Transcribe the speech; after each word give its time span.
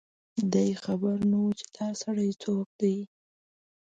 دی 0.53 0.69
خبر 0.83 1.17
نه 1.31 1.37
و 1.43 1.47
چي 1.59 1.67
دا 1.75 1.87
سړی 2.01 2.29
څوک 2.43 2.67
دی 2.81 2.97